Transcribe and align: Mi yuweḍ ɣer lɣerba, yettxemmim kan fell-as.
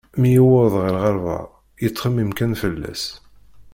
Mi 0.19 0.29
yuweḍ 0.35 0.73
ɣer 0.81 0.91
lɣerba, 0.95 1.37
yettxemmim 1.83 2.31
kan 2.37 2.51
fell-as. 2.61 3.03